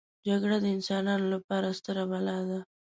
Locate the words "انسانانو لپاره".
0.75-1.67